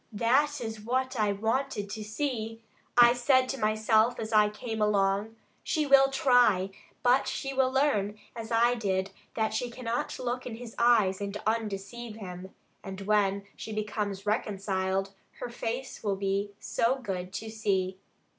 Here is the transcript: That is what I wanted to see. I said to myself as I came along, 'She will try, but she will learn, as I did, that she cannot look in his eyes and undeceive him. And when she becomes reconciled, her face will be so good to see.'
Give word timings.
That 0.13 0.59
is 0.61 0.81
what 0.81 1.19
I 1.19 1.31
wanted 1.31 1.87
to 1.91 2.03
see. 2.03 2.63
I 2.97 3.13
said 3.13 3.47
to 3.49 3.59
myself 3.59 4.19
as 4.19 4.33
I 4.33 4.49
came 4.49 4.81
along, 4.81 5.35
'She 5.63 5.85
will 5.85 6.09
try, 6.09 6.71
but 7.03 7.27
she 7.27 7.53
will 7.53 7.69
learn, 7.71 8.17
as 8.35 8.51
I 8.51 8.73
did, 8.73 9.11
that 9.35 9.53
she 9.53 9.69
cannot 9.69 10.17
look 10.17 10.47
in 10.47 10.55
his 10.55 10.73
eyes 10.79 11.21
and 11.21 11.37
undeceive 11.45 12.15
him. 12.15 12.49
And 12.83 13.01
when 13.01 13.45
she 13.55 13.71
becomes 13.73 14.25
reconciled, 14.25 15.11
her 15.33 15.49
face 15.49 16.01
will 16.03 16.15
be 16.15 16.53
so 16.59 16.95
good 16.97 17.31
to 17.33 17.51
see.' 17.51 17.99